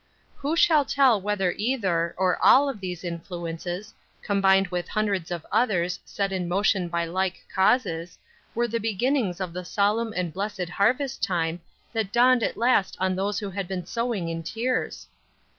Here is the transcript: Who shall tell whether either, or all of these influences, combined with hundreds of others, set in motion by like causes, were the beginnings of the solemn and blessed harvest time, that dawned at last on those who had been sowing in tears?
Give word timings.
Who 0.37 0.55
shall 0.55 0.83
tell 0.83 1.21
whether 1.21 1.51
either, 1.57 2.15
or 2.17 2.43
all 2.43 2.67
of 2.67 2.79
these 2.79 3.03
influences, 3.03 3.93
combined 4.23 4.69
with 4.69 4.87
hundreds 4.87 5.29
of 5.29 5.45
others, 5.51 5.99
set 6.05 6.31
in 6.31 6.47
motion 6.47 6.87
by 6.87 7.05
like 7.05 7.45
causes, 7.53 8.17
were 8.55 8.67
the 8.67 8.79
beginnings 8.79 9.39
of 9.39 9.53
the 9.53 9.63
solemn 9.63 10.11
and 10.17 10.33
blessed 10.33 10.69
harvest 10.69 11.21
time, 11.21 11.61
that 11.93 12.11
dawned 12.11 12.41
at 12.41 12.57
last 12.57 12.97
on 12.99 13.15
those 13.15 13.37
who 13.37 13.51
had 13.51 13.67
been 13.67 13.85
sowing 13.85 14.27
in 14.27 14.41
tears? 14.41 15.05